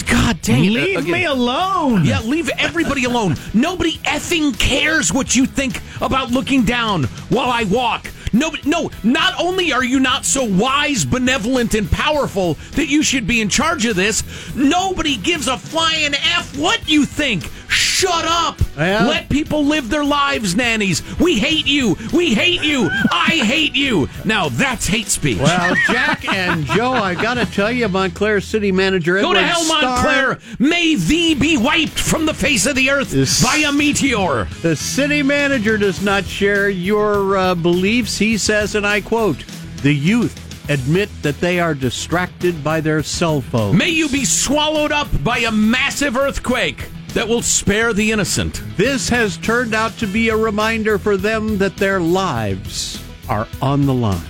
[0.02, 0.70] God dang it.
[0.70, 2.04] Leave Again- me alone.
[2.04, 3.36] Yeah, leave everybody alone.
[3.54, 8.10] Nobody effing cares what you think about looking down while I walk.
[8.32, 13.26] No, no, not only are you not so wise, benevolent, and powerful that you should
[13.26, 14.22] be in charge of this,
[14.54, 17.44] nobody gives a flying F what you think.
[17.70, 18.61] Shut up.
[18.76, 19.06] Yeah.
[19.06, 21.02] Let people live their lives, nannies.
[21.18, 21.96] We hate you.
[22.12, 22.90] We hate you.
[23.12, 24.09] I hate you.
[24.24, 25.38] Now that's hate speech.
[25.38, 29.46] Well, Jack and Joe, I got to tell you, Montclair City Manager Go Edward to
[29.46, 30.38] hell, Starr- Montclair.
[30.59, 33.12] May thee be wiped from the face of the earth
[33.44, 34.44] by a meteor.
[34.62, 38.18] The city manager does not share your uh, beliefs.
[38.18, 39.44] He says, and I quote,
[39.83, 40.37] the youth
[40.70, 43.76] admit that they are distracted by their cell phones.
[43.76, 48.62] May you be swallowed up by a massive earthquake that will spare the innocent.
[48.77, 53.87] This has turned out to be a reminder for them that their lives are on
[53.87, 54.20] the line.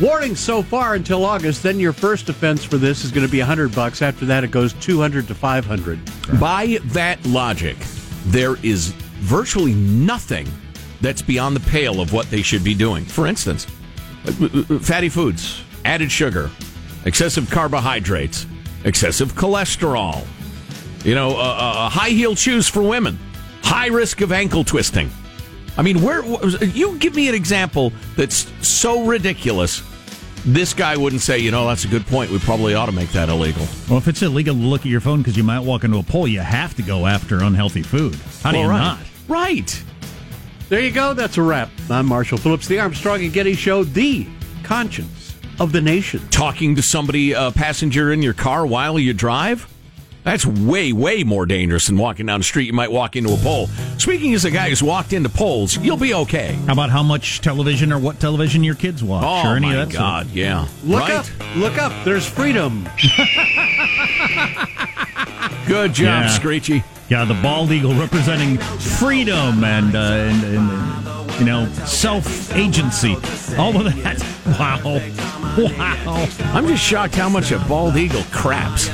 [0.00, 3.38] Warning so far until August, then your first offense for this is going to be
[3.38, 4.02] 100 bucks.
[4.02, 5.98] After that, it goes 200 to 500.
[6.38, 7.78] By that logic,
[8.26, 8.88] there is
[9.20, 10.46] virtually nothing
[11.00, 13.04] that's beyond the pale of what they should be doing.
[13.06, 13.66] For instance,
[14.26, 14.32] uh,
[14.80, 16.50] fatty foods, added sugar,
[17.06, 18.46] excessive carbohydrates,
[18.84, 20.26] excessive cholesterol,
[21.06, 23.18] you know, uh, uh, high heeled shoes for women,
[23.62, 25.08] high risk of ankle twisting.
[25.78, 26.24] I mean, where
[26.64, 29.82] you give me an example that's so ridiculous.
[30.44, 32.30] This guy wouldn't say, you know, that's a good point.
[32.30, 33.66] We probably ought to make that illegal.
[33.88, 36.02] Well, if it's illegal to look at your phone because you might walk into a
[36.02, 38.14] pole, you have to go after unhealthy food.
[38.42, 38.78] How do Well, you right.
[38.78, 38.98] not?
[39.28, 39.84] Right.
[40.68, 41.14] There you go.
[41.14, 41.70] That's a wrap.
[41.90, 44.26] I'm Marshall Phillips, the Armstrong and Getty Show, the
[44.62, 46.20] conscience of the nation.
[46.30, 49.66] talking to somebody, a passenger in your car while you drive?
[50.26, 52.66] That's way, way more dangerous than walking down the street.
[52.66, 53.68] You might walk into a pole.
[53.96, 56.54] Speaking as a guy who's walked into poles, you'll be okay.
[56.66, 59.22] How about how much television or what television your kids watch?
[59.24, 60.02] Oh, or any my of that sort?
[60.02, 60.66] God, yeah.
[60.82, 61.12] Look right?
[61.12, 61.26] up.
[61.54, 61.92] Look up.
[62.04, 62.88] There's freedom.
[65.68, 66.28] Good job, Yeah.
[66.28, 66.82] Screechy.
[67.08, 73.14] Yeah, the bald eagle representing freedom and, uh, and, and you know self agency.
[73.56, 74.32] All of that.
[74.46, 75.00] Wow,
[75.58, 76.28] wow.
[76.54, 78.88] I'm just shocked how much a bald eagle craps.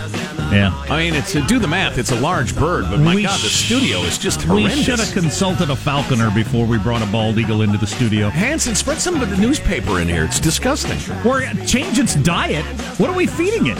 [0.52, 0.84] Yeah.
[0.88, 1.98] I mean, it's do the math.
[1.98, 4.76] It's a large bird, but my We God, the studio is just horrendous.
[4.76, 8.28] We should have consulted a falconer before we brought a bald eagle into the studio.
[8.28, 10.24] Hanson, spread some of the newspaper in here.
[10.24, 10.98] It's disgusting.
[11.24, 12.64] We're change its diet.
[12.98, 13.78] What are we feeding it?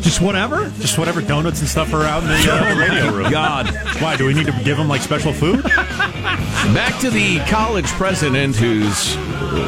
[0.00, 0.70] Just whatever.
[0.80, 3.30] Just whatever donuts and stuff are out in the uh, radio room.
[3.30, 3.68] God.
[4.00, 5.62] Why do we need to give them like special food?
[6.72, 9.14] Back to the college president who's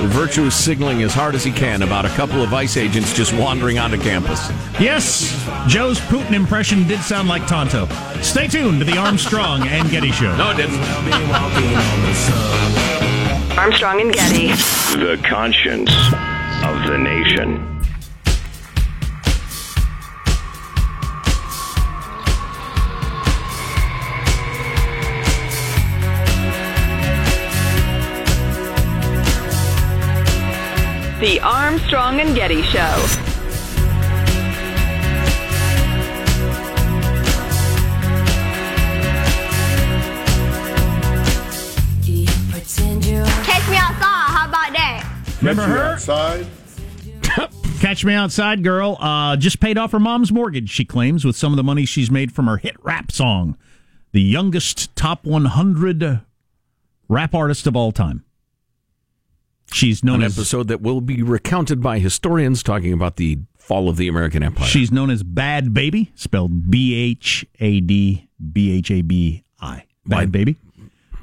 [0.09, 3.79] virtuous signaling as hard as he can about a couple of ICE agents just wandering
[3.79, 4.51] onto campus.
[4.81, 5.33] Yes,
[5.67, 7.89] Joe's Putin impression did sound like Tonto.
[8.23, 10.37] Stay tuned to the Armstrong and Getty Show.
[10.37, 10.79] No, it didn't.
[13.59, 14.49] Armstrong and Getty.
[14.99, 15.91] The conscience
[16.63, 17.73] of the nation.
[31.21, 33.36] The Armstrong and Getty Show.
[45.47, 46.13] Remember Catch her?
[46.15, 46.47] outside.
[47.81, 51.53] Catch Me Outside girl uh, just paid off her mom's mortgage, she claims, with some
[51.53, 53.57] of the money she's made from her hit rap song.
[54.13, 56.23] The youngest top 100
[57.09, 58.25] rap artist of all time.
[59.73, 63.89] She's known An as episode that will be recounted by historians talking about the fall
[63.89, 64.67] of the American Empire.
[64.67, 69.85] she's known as Bad Baby, spelled B H A D B H A B I.
[70.07, 70.57] Bad Baby.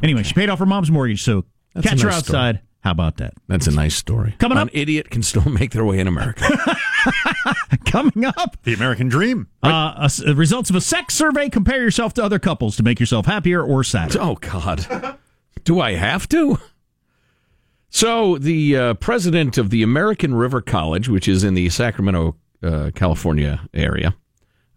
[0.03, 2.59] Anyway, she paid off her mom's mortgage, so That's a catch her nice story.
[2.83, 3.33] How about that?
[3.47, 4.35] That's a nice story.
[4.39, 6.45] Coming An up- idiot can still make their way in America.
[7.85, 9.47] Coming up, the American dream.
[9.61, 11.49] Uh, a s- results of a sex survey.
[11.49, 14.17] Compare yourself to other couples to make yourself happier or sadder.
[14.21, 15.17] Oh God,
[15.63, 16.59] do I have to?
[17.89, 22.91] So the uh, president of the American River College, which is in the Sacramento, uh,
[22.95, 24.15] California area,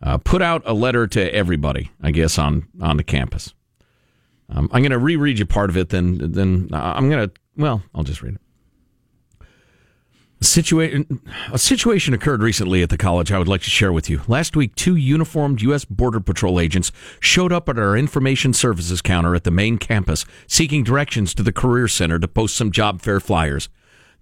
[0.03, 1.91] uh, put out a letter to everybody.
[2.03, 3.53] I guess on on the campus.
[4.49, 5.89] Um, I'm going to reread you part of it.
[5.89, 7.35] Then then uh, I'm going to.
[7.57, 8.41] Well, I'll just read it.
[10.39, 14.11] A situation, a situation occurred recently at the college I would like to share with
[14.11, 14.21] you.
[14.29, 15.87] Last week, two uniformed U.S.
[15.87, 20.85] Border Patrol agents showed up at our information services counter at the main campus seeking
[20.85, 23.71] directions to the Career Center to post some job fair flyers.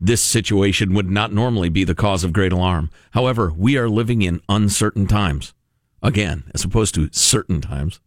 [0.01, 2.90] This situation would not normally be the cause of great alarm.
[3.11, 5.53] However, we are living in uncertain times.
[6.01, 7.99] Again, as opposed to certain times.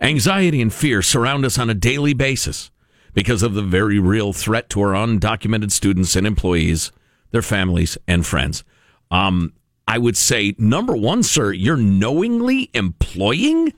[0.00, 2.70] Anxiety and fear surround us on a daily basis
[3.14, 6.92] because of the very real threat to our undocumented students and employees,
[7.30, 8.64] their families, and friends.
[9.10, 9.54] Um,
[9.86, 13.72] I would say, number one, sir, you're knowingly employing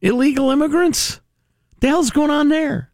[0.00, 1.20] illegal immigrants.
[1.80, 2.90] The hell's going on there?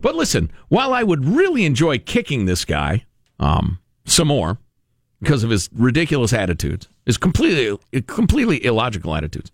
[0.00, 3.04] But listen, while I would really enjoy kicking this guy
[3.38, 4.58] um, some more
[5.20, 9.50] because of his ridiculous attitudes, his completely completely illogical attitudes,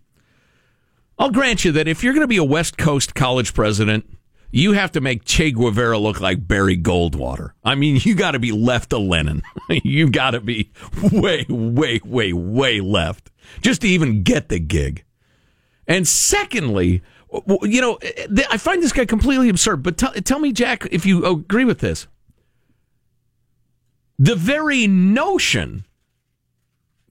[1.19, 4.07] I'll grant you that if you're going to be a West Coast college president,
[4.53, 7.53] you have to make Che Guevara look like Barry Goldwater.
[7.65, 9.43] I mean, you got to be left of Lenin.
[9.69, 10.71] you got to be
[11.11, 13.31] way, way, way, way left
[13.63, 15.05] just to even get the gig.
[15.89, 17.03] And secondly,
[17.63, 19.83] you know, eh, eh, I find this guy completely absurd.
[19.83, 22.07] But tell tell me, Jack, if you agree with this.
[24.19, 25.85] The very notion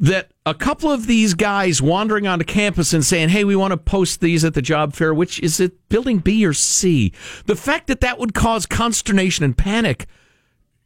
[0.02, 3.78] that a couple of these guys wandering onto campus and saying, "Hey, we want to
[3.78, 7.14] post these at the job fair," which is it building B or C?
[7.46, 10.08] The fact that that would cause consternation and panic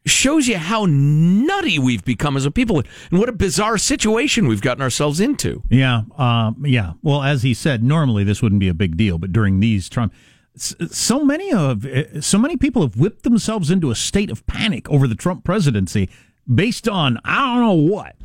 [0.05, 4.61] shows you how nutty we've become as a people and what a bizarre situation we've
[4.61, 5.63] gotten ourselves into.
[5.69, 6.93] Yeah, um, yeah.
[7.01, 10.13] Well, as he said, normally this wouldn't be a big deal, but during these Trump,
[10.57, 14.89] so many of eh, so many people have whipped themselves into a state of panic
[14.89, 16.09] over the Trump presidency
[16.53, 18.15] based on I don't know what.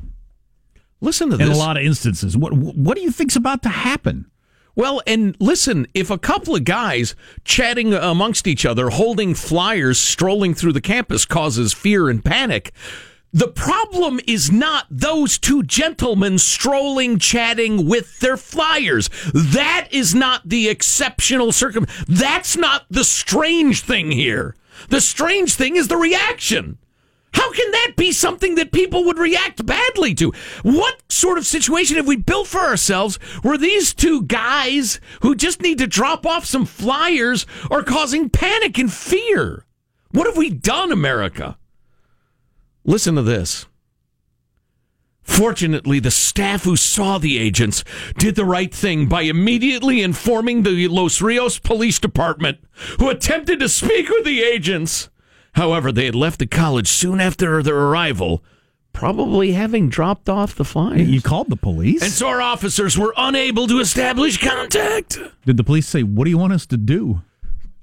[1.00, 1.48] Listen to in this.
[1.48, 2.36] In a lot of instances.
[2.36, 4.30] What what do you think's about to happen?
[4.76, 10.54] Well, and listen, if a couple of guys chatting amongst each other, holding flyers, strolling
[10.54, 12.72] through the campus causes fear and panic,
[13.32, 19.08] the problem is not those two gentlemen strolling, chatting with their flyers.
[19.32, 21.86] That is not the exceptional circum.
[22.08, 24.56] That's not the strange thing here.
[24.88, 26.78] The strange thing is the reaction.
[27.32, 30.32] How can that be something that people would react badly to?
[30.62, 35.62] What sort of situation have we built for ourselves where these two guys who just
[35.62, 39.64] need to drop off some flyers are causing panic and fear?
[40.10, 41.56] What have we done, America?
[42.84, 43.66] Listen to this.
[45.22, 47.84] Fortunately, the staff who saw the agents
[48.18, 52.58] did the right thing by immediately informing the Los Rios Police Department,
[52.98, 55.08] who attempted to speak with the agents.
[55.54, 58.42] However, they had left the college soon after their arrival,
[58.92, 61.08] probably having dropped off the flyers.
[61.08, 62.02] You called the police?
[62.02, 65.18] And so our officers were unable to establish contact.
[65.44, 67.22] Did the police say, "What do you want us to do"?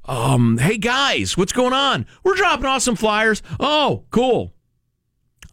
[0.06, 2.06] Um, hey guys, what's going on?
[2.24, 3.42] We're dropping off some flyers.
[3.60, 4.54] Oh, cool.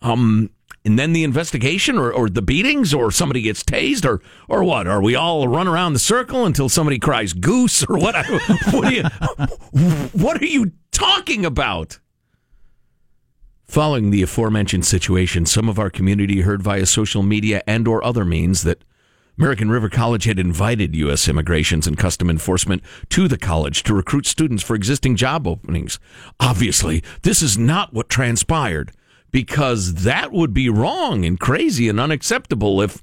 [0.01, 0.51] Um,
[0.85, 4.87] and then the investigation or, or the beatings or somebody gets tased or or what?
[4.87, 8.15] Are we all run around the circle until somebody cries goose or what?
[8.71, 9.03] what are you
[10.13, 11.99] what are you talking about?
[13.67, 18.25] Following the aforementioned situation, some of our community heard via social media and or other
[18.25, 18.85] means that
[19.37, 21.27] American River College had invited U.S.
[21.27, 25.99] Immigrations and Custom Enforcement to the college to recruit students for existing job openings.
[26.39, 28.93] Obviously, this is not what transpired
[29.33, 33.03] because that would be wrong and crazy and unacceptable if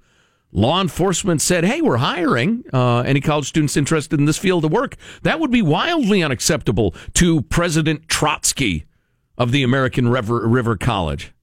[0.53, 4.71] law enforcement said, hey, we're hiring uh, any college students interested in this field of
[4.71, 4.95] work.
[5.23, 8.85] That would be wildly unacceptable to President Trotsky
[9.37, 11.33] of the American River, River College.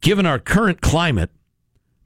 [0.00, 1.30] Given our current climate,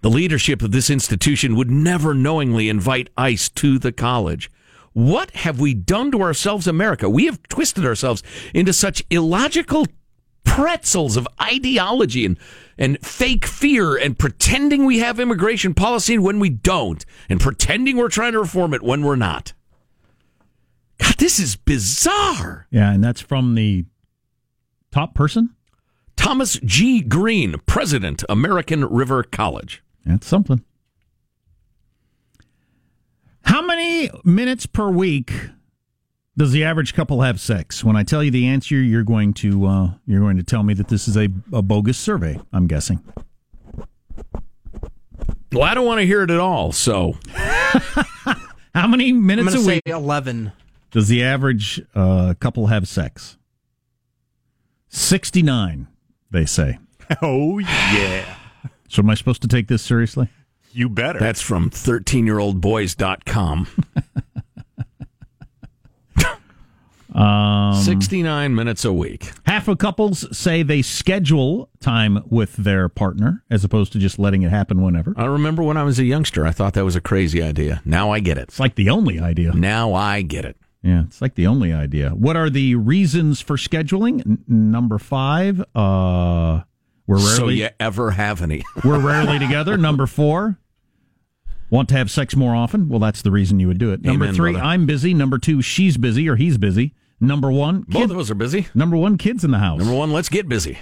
[0.01, 4.51] the leadership of this institution would never knowingly invite ICE to the college.
[4.93, 7.09] What have we done to ourselves, America?
[7.09, 8.23] We have twisted ourselves
[8.53, 9.87] into such illogical
[10.45, 12.39] pretzels of ideology and,
[12.77, 18.09] and fake fear and pretending we have immigration policy when we don't, and pretending we're
[18.09, 19.53] trying to reform it when we're not.
[20.99, 22.67] God, this is bizarre.
[22.71, 23.87] Yeah, and that's from the
[24.93, 25.55] top person.
[26.15, 27.01] Thomas G.
[27.01, 29.83] Greene, President, American River College.
[30.05, 30.63] That's something.
[33.45, 35.33] How many minutes per week
[36.37, 37.83] does the average couple have sex?
[37.83, 40.75] When I tell you the answer, you're going to uh, you're going to tell me
[40.75, 42.39] that this is a, a bogus survey.
[42.53, 43.03] I'm guessing.
[45.53, 46.73] Well, I don't want to hear it at all.
[46.73, 47.17] So,
[48.75, 50.53] how many minutes I'm a gonna week eleven.
[50.91, 53.37] does the average uh, couple have sex?
[54.95, 55.89] Sixty nine,
[56.31, 56.79] they say.
[57.21, 58.37] Oh yeah,
[58.89, 60.29] So, am I supposed to take this seriously?
[60.73, 61.19] you better.
[61.19, 63.67] that's from 13yearoldboys.com.
[67.15, 69.33] Um, 69 minutes a week.
[69.45, 74.41] Half of couples say they schedule time with their partner as opposed to just letting
[74.43, 75.13] it happen whenever.
[75.19, 77.83] I remember when I was a youngster, I thought that was a crazy idea.
[77.85, 78.45] Now I get it.
[78.45, 79.53] It's like the only idea.
[79.53, 80.57] Now I get it.
[80.83, 82.11] Yeah, it's like the only idea.
[82.11, 84.21] What are the reasons for scheduling?
[84.27, 86.63] N- number five, uh,
[87.07, 88.65] we're rarely So you ever have any?
[88.85, 89.77] we're rarely together.
[89.77, 90.59] Number four,
[91.71, 92.89] want to have sex more often.
[92.89, 94.03] Well, that's the reason you would do it.
[94.03, 94.67] Number Amen, three, brother.
[94.67, 95.15] I'm busy.
[95.15, 96.95] Number two, she's busy or he's busy.
[97.21, 98.67] Number one, Both kid, of us are busy.
[98.75, 99.79] number one, kids in the house.
[99.79, 100.79] Number one, let's get busy.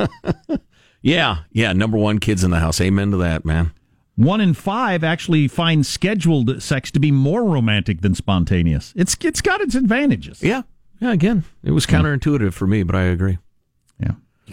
[1.02, 1.72] yeah, yeah.
[1.74, 2.80] Number one, kids in the house.
[2.80, 3.72] Amen to that, man.
[4.20, 8.92] One in five actually find scheduled sex to be more romantic than spontaneous.
[8.94, 10.42] It's it's got its advantages.
[10.42, 10.60] Yeah,
[11.00, 11.12] yeah.
[11.12, 13.38] Again, it was counterintuitive for me, but I agree.
[13.98, 14.12] Yeah.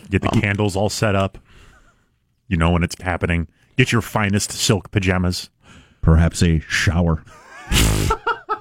[0.09, 1.37] Get the um, candles all set up.
[2.47, 3.49] You know when it's happening.
[3.75, 5.49] Get your finest silk pajamas.
[5.99, 7.25] Perhaps a shower.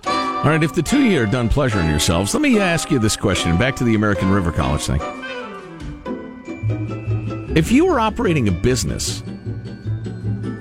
[0.06, 2.98] All right, if the two of you are done pleasuring yourselves, let me ask you
[2.98, 3.56] this question.
[3.56, 5.00] Back to the American River College thing.
[7.56, 9.22] If you were operating a business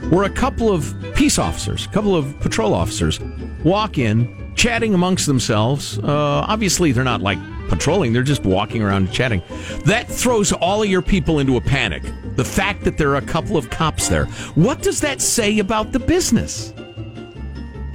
[0.09, 3.19] where a couple of peace officers, a couple of patrol officers
[3.63, 7.39] walk in, chatting amongst themselves, uh, obviously they're not like
[7.69, 9.41] patrolling, they're just walking around chatting.
[9.85, 12.03] That throws all of your people into a panic.
[12.35, 14.25] The fact that there are a couple of cops there.
[14.55, 16.73] What does that say about the business?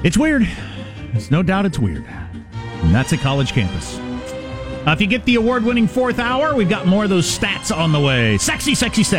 [0.03, 0.49] It's weird.
[1.13, 2.05] There's no doubt it's weird.
[2.83, 3.99] And that's a college campus.
[4.87, 7.75] Uh, if you get the award winning fourth hour, we've got more of those stats
[7.75, 8.39] on the way.
[8.39, 9.19] Sexy, sexy stats.